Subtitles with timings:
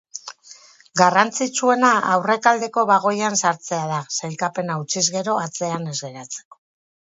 [1.01, 6.63] Garrantzitsuena aurrealdeko bagoian sartzea da, sailkapena hautsiz gero atzean ez geratzeko.